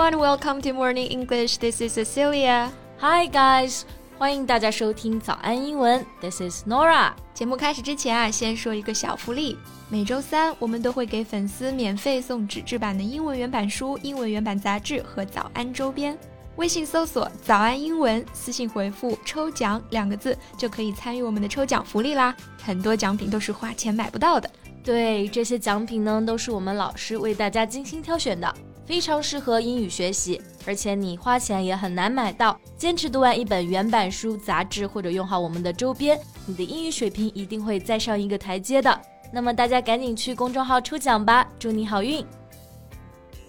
[0.00, 1.58] everyone, welcome to Morning English.
[1.58, 2.70] This is Cecilia.
[3.00, 3.82] Hi guys.
[4.16, 7.12] 欢迎大家收听早安英文，This is Nora。
[7.34, 9.58] 节目开始之前啊，先说一个小福利。
[9.90, 16.16] 每周三我们都会给粉丝免费送纸质版的英文原版书、英文原版杂志和早安周边。
[16.56, 22.34] 微信搜索“早安英文”，私信回复“抽奖”两个字，就可以参与我们的抽奖福利啦。
[22.62, 24.50] 很多奖品都是花钱买不到的。
[24.82, 28.54] 对，这些奖品呢，都是我们老师为大家精心挑选的。
[28.90, 32.58] 非常适合英语学习，而且你花钱也很难买到。
[32.76, 39.00] 坚持读完一本原版书、杂志，或者用好我们的周边，你的英语水平一定会再上一个台阶的。
[39.32, 42.26] 那么大家赶紧去公众号抽奖吧，祝你好运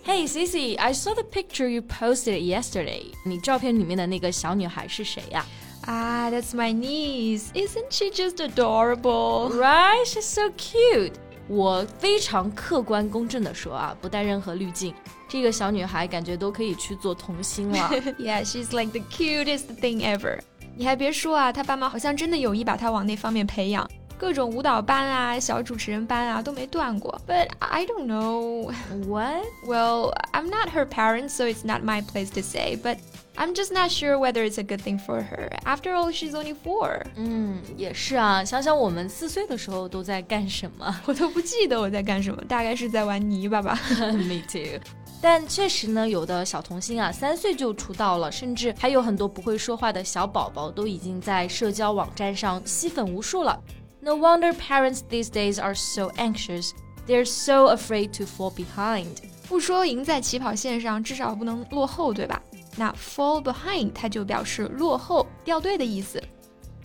[0.06, 3.06] ！Hey Cici, I saw the picture you posted yesterday.
[3.26, 5.44] 你照片里面的那个小女孩是谁呀？
[5.88, 7.46] 啊，That's my niece.
[7.56, 9.50] Isn't she just adorable?
[9.56, 10.06] Right?
[10.06, 11.14] She's so cute.
[11.48, 14.94] 我非常客观公正的说啊，不带任何滤镜。
[15.31, 17.91] 这个小女孩感觉都可以去做童星了。
[18.19, 20.39] yeah, she's like the cutest thing ever.
[20.77, 27.19] 你还别说啊，她爸妈好像真的有意把她往那方面培养，各种舞蹈班啊、小主持人班啊都没断过。
[27.27, 28.71] But I don't know.
[29.07, 29.45] What?
[29.67, 32.77] Well, I'm not her parents, so it's not my place to say.
[32.77, 32.99] But
[33.37, 35.51] I'm just not sure whether it's a good thing for her.
[35.65, 37.03] After all, she's only four.
[37.17, 38.45] 嗯，也是啊。
[38.45, 43.79] 想想我们四岁的时候都在干什么，我都不记得我在干什么，大概是在玩泥巴吧。
[43.99, 44.81] Me too.
[45.22, 53.60] 但确实呢，有的小童星啊，三岁就出道了，甚至还有很多不会说话的小宝宝都已经在社交网站上吸粉无数了。
[54.00, 56.72] No wonder parents these days are so anxious.
[57.06, 59.10] They're so afraid to fall behind.
[59.48, 62.42] 不说赢在起跑线上，至少不能落后，对吧？
[62.78, 66.20] 那 fall behind 它就表示落后、掉队的意思。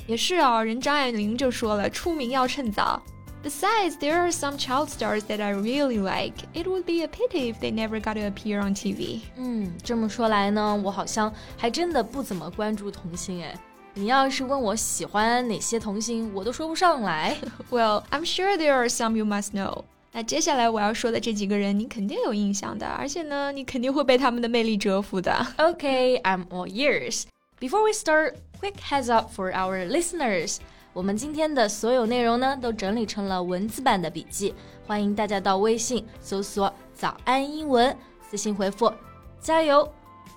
[0.06, 3.00] 也是啊，人张爱玲就说了，出名要趁早。
[3.45, 6.45] Besides, there are some child stars that I really like.
[6.53, 9.21] It would be a pity if they never got to appear on TV.
[9.35, 13.57] 嗯，这么说来呢，我好像还真的不怎么关注童星哎。
[13.95, 17.35] 你要是问我喜欢哪些童星，我都说不上来。
[17.71, 19.83] well, I'm sure there are some you must know.
[20.13, 25.31] 那接下来我要说的这几个人，你肯定有印象的，而且呢，你肯定会被他们的魅力折服的。
[25.57, 27.23] Okay, I'm all ears.
[27.59, 30.57] Before we start, quick heads up for our listeners.
[30.96, 34.54] 我们今天的所有内容呢，都整理成了文字版的笔记，
[34.86, 37.94] 欢迎大家到微信搜索“早安英文”，
[38.26, 38.90] 私信回复
[39.38, 39.86] “加油”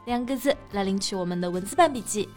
[0.03, 2.27] 两个字来领取我们的文字版笔记。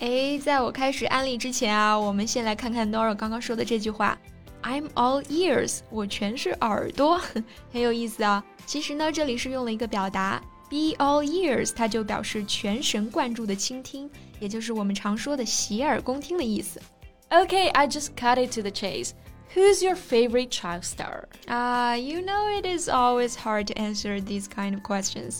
[0.00, 4.18] 哎，在我开始安利之前啊，我们先来看看 Nora 刚刚说的这句话
[4.64, 7.20] ：“I'm all ears”，我全是耳朵，
[7.72, 8.44] 很有意思啊。
[8.66, 16.82] 其实呢，这里是用了一个表达 “be all ears”，它就表示全神贯注的倾听，也就是我们常说的洗耳恭听的意思。
[17.29, 19.13] Okay, I just cut it to the chase.
[19.55, 21.27] Who's your favorite child star?
[21.47, 25.39] Ah, uh, you know it is always hard to answer these kind of questions.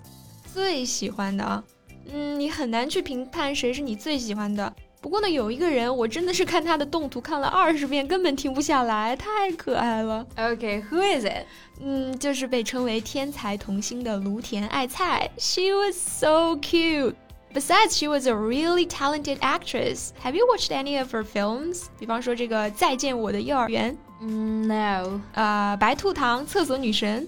[0.53, 1.63] 最喜欢的，
[2.11, 4.71] 嗯，你很难去评判谁是你最喜欢的。
[5.01, 10.25] 不过呢，有一个人，我真的是看他的动图看了二十遍，根本停不下来，太可爱了。
[10.37, 11.45] Okay, who is it?
[11.81, 15.29] 嗯，就是被称为天才童星的芦田爱菜。
[15.37, 17.15] She was so cute.
[17.53, 20.11] Besides, she was a really talented actress.
[20.23, 21.83] Have you watched any of her films?
[21.99, 23.95] 比方说这个《再见我的幼儿园》。
[24.25, 25.21] Mm, no.
[25.35, 27.27] 呃，白兔糖、厕所女神。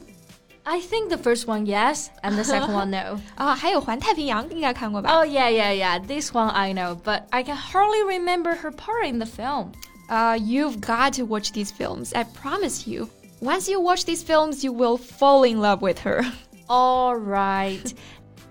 [0.63, 3.19] I think the first one yes, and the second one no.
[3.35, 5.11] 啊，还有环太平洋，应该看过吧？
[5.11, 5.99] Oh yeah, yeah, yeah.
[6.03, 9.73] This one I know, but I can hardly remember her part in the film.
[10.09, 12.13] Uh, you've got to watch these films.
[12.15, 13.09] I promise you.
[13.41, 16.25] Once you watch these films, you will fall in love with her.
[16.67, 17.93] All right.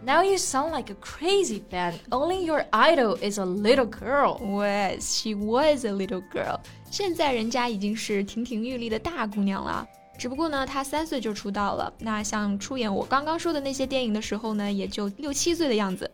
[0.02, 1.94] Now you sound like a crazy fan.
[2.10, 4.40] Only your idol is a little girl.
[4.42, 6.60] Yes, she was a little girl.
[6.90, 9.86] 现在人家已经是亭亭玉立的大姑娘了。
[10.18, 11.94] 只不过呢，她三岁就出道了。
[12.00, 16.10] 那像出演我刚刚说的那些电影的时候呢，也就六七岁的样子。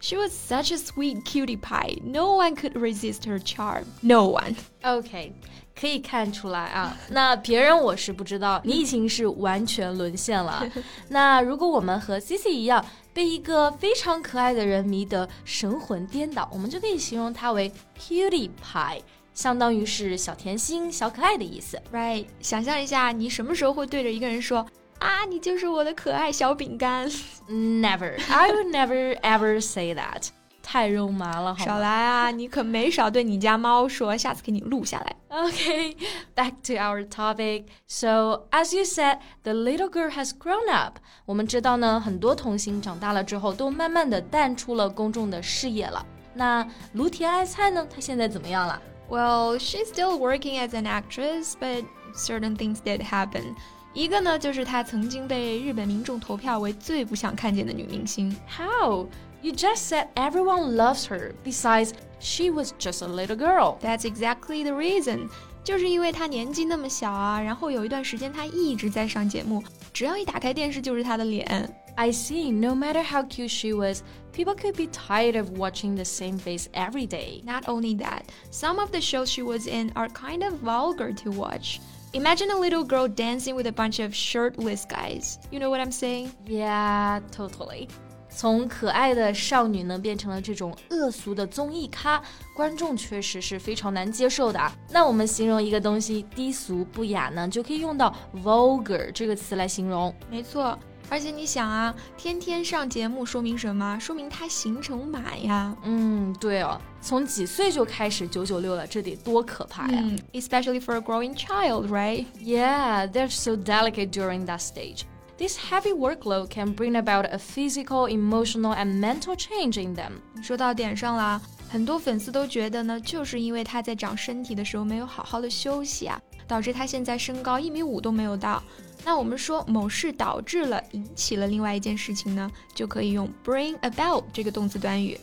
[0.00, 1.96] She was such a sweet cutie pie.
[2.04, 3.84] No one could resist her charm.
[4.02, 4.54] No one.
[4.82, 5.32] Okay.
[5.78, 10.66] 可以看出来啊， 那别人我是不知道，你已经是完全沦陷了。
[11.08, 12.82] 那如果我们和 Cici 一样，
[13.12, 19.00] 被一个非常可爱的人迷得神魂颠倒，我们就可以形容他为 cutie pie，
[19.34, 21.78] 相当于是小甜心、小可爱的意思。
[21.92, 22.24] Right？
[22.40, 24.66] 想象一下，你什么时候会对着一个人说
[24.98, 27.06] 啊，你就是我的可爱小饼干
[27.48, 30.28] Never, I would never ever say that.
[30.62, 32.32] 太肉麻了，好少来啊！
[32.32, 35.14] 你可没少对你家猫说，下次给你录下来。
[35.30, 35.94] Okay,
[36.34, 37.66] back to our topic.
[37.86, 40.98] So, as you said, the little girl has grown up.
[41.24, 46.04] 我们知道呢，很多童星长大了之后，都慢慢的淡出了公众的视野了。
[46.34, 47.86] 那芦田爱菜呢？
[47.88, 53.54] 她现在怎么样了？Well, she's still working as an actress, but certain things did happen.
[53.95, 58.35] 一个呢就是她曾经被日本民众投票为最不想看见的女明星。
[58.47, 59.07] How?
[59.41, 61.33] You just said everyone loves her.
[61.43, 63.79] Besides, she was just a little girl.
[63.81, 65.29] That's exactly the reason，
[65.63, 71.75] 就是因为她年纪那么小啊，然后有一段时间她一直在上节目，只要一打开电视就是她的脸。
[71.95, 72.53] I see.
[72.53, 76.67] No matter how cute she was, people could be tired of watching the same face
[76.73, 77.43] every day.
[77.43, 78.21] Not only that,
[78.51, 81.81] some of the shows she was in are kind of vulgar to watch.
[82.15, 85.37] Imagine a little girl dancing with a bunch of shirtless guys.
[85.49, 86.31] You know what I'm saying?
[86.45, 87.87] Yeah, totally.
[88.33, 92.21] 从可爱的少女呢变成了这种恶俗的综艺咖，
[92.55, 94.73] 观众确实是非常难接受的啊。
[94.89, 100.13] 那我们形容一个东西低俗不雅呢，就可以用到 vulgar 这个词来形容。
[100.29, 103.98] 没错， 而且你想啊，天天上节目说明什么？
[104.00, 105.74] 说明他行程满呀。
[105.84, 110.00] 嗯，对哦，从几岁就开始九九六了，这得多可怕呀！
[110.02, 112.26] 嗯，especially for a growing child, right?
[112.42, 115.02] Yeah, they're so delicate during that stage.
[115.38, 120.12] This heavy workload can bring about a physical, emotional, and mental change in them.
[120.42, 126.18] 说到点上了，很多粉丝都觉得呢，就是因为他在长身体的时候没有好好的休息啊，
[126.48, 128.62] 导致他现在身高一米五都没有到。
[129.04, 135.18] 那我们说某事导致了、引起了另外一件事情呢，就可以用 bring about 这个动词短语。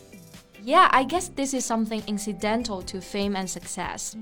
[0.66, 4.14] Yeah, I guess this is something incidental to fame and success.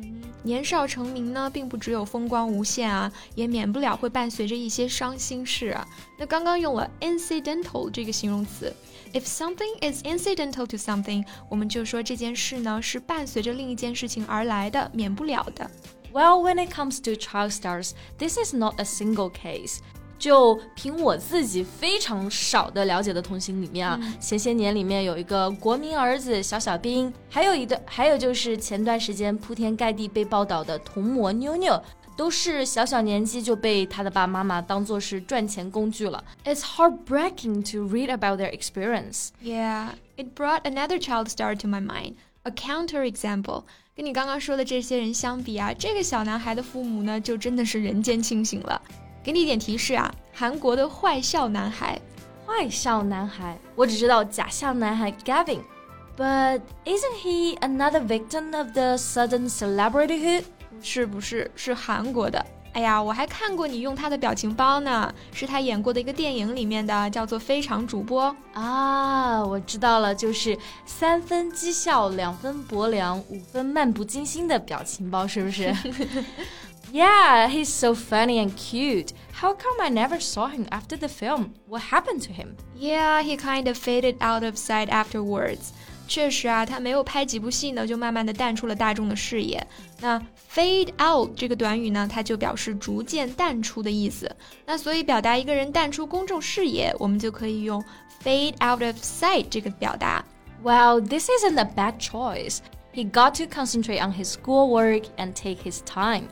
[0.41, 5.87] 年少成名呢，并不只有风光无限啊，也免不了会伴随着一些伤心事啊。
[6.17, 8.75] 那刚刚用了 incidental 这个形容词
[9.13, 15.69] ，if something is incidental to something，我们就说这件事呢是伴随着另一件事情而来的，免不了的。
[16.13, 19.79] Well, when it comes to child stars, this is not a single case.
[20.19, 31.81] 就凭我自己非常少的了解的童星里面啊，嗯、前些年里面有一个国民儿子小小彬，还有一个，还有就是前段时间铺天盖地被报道的童模妞妞。
[32.17, 36.23] 都是小小年纪就被他的爸妈妈当做是赚钱工具了。
[36.45, 39.29] It's heartbreaking to read about their experience.
[39.41, 42.15] Yeah, it brought another child star to my mind.
[42.43, 43.63] A counterexample.
[43.93, 48.81] 跟你刚刚说的这些人相比啊，这个小男孩的父母呢，就真的是人间清醒了。
[49.21, 51.99] 给你一点提示啊，韩国的坏笑男孩。
[52.47, 55.59] 坏笑男孩，我只知道假笑男孩 Gavin。
[56.15, 60.43] But isn't he another victim of the sudden celebrityhood?
[60.81, 62.45] 是不是是韩国的？
[62.73, 68.33] 哎呀，我还看过你用他的表情包呢，是他演过的一个电影里面的，叫做《非常主播》。
[68.59, 75.73] 啊，我知道了，就是三分讥笑，两分薄凉，五分漫不经心的表情包，是不是
[76.93, 79.09] ？Yeah, he's so funny and cute.
[79.33, 81.51] How come I never saw him after the film?
[81.67, 82.55] What happened to him?
[82.77, 85.71] Yeah, he kind of faded out of sight afterwards.
[86.08, 89.66] 确实啊，他没有拍几部戏呢，就慢慢的淡出了大众的视野。
[90.00, 90.20] 那
[90.52, 94.30] fade out 这个短语呢，它就表示逐渐淡出的意思。
[94.64, 97.82] 那所以表达一个人淡出公众视野，我们就可以用
[98.22, 100.24] fade out of sight 这个表达。
[100.62, 102.58] Well, this isn't a bad choice.
[102.94, 106.28] He got to concentrate on his schoolwork and take his time.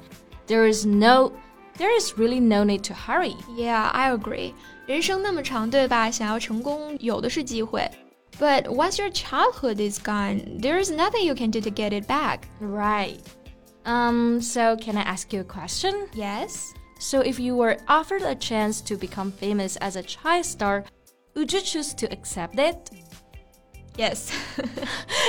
[0.47, 1.33] There is no,
[1.77, 3.35] there is really no need to hurry.
[3.57, 4.55] Yeah, I agree.
[4.87, 6.11] 人生那么长，对吧？
[6.11, 7.91] 想要成功，有的是机会。
[8.39, 12.07] But once your childhood is gone, there is nothing you can do to get it
[12.07, 12.49] back.
[12.61, 13.21] Right.
[13.85, 16.09] Um, so can I ask you a question?
[16.15, 16.75] Yes?
[16.99, 20.85] So if you were offered a chance to become famous as a child star,
[21.37, 22.91] would you choose to accept it?
[23.97, 24.33] Yes.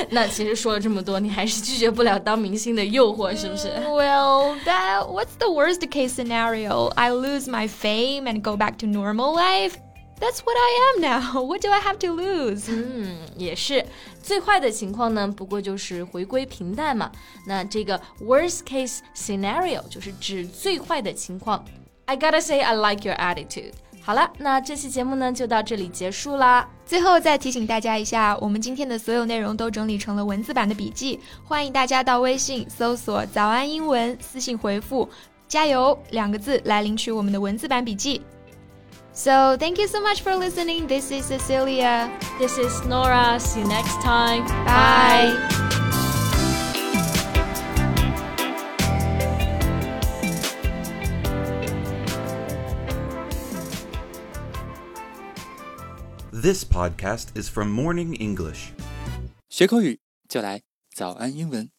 [0.10, 3.68] 那其实说了这么多，你还是拒绝不了当明星的诱惑，是不是？
[3.68, 6.92] well, that what's the worst case scenario?
[6.96, 9.76] I lose my fame and go back to normal life?
[10.21, 11.41] That's what I am now.
[11.49, 12.67] What do I have to lose?
[12.69, 13.87] 嗯，也是。
[14.23, 17.11] 最坏的情况呢，不过就是回归平淡嘛。
[17.47, 21.65] 那这个 worst case scenario 就是指最坏的情况。
[22.05, 23.73] I gotta say I like your attitude。
[24.03, 26.69] 好了，那这期节目呢就到这里结束啦。
[26.85, 35.09] 最后再提醒大家一下，我们今天的所有内容都整理成了文字版的笔记，欢迎大家到微信搜索“早安英文”，私信回复
[35.49, 38.21] “加油”两个字来领取我们的文字版笔记。
[39.20, 40.88] So thank you so much for listening.
[40.88, 42.12] This is Cecilia.
[42.38, 43.40] This is Nora.
[43.40, 44.46] See you next time.
[44.66, 45.32] Bye.
[56.32, 58.74] This podcast is from Morning English.
[59.50, 60.62] 学口语就来
[60.94, 61.76] 早安英文。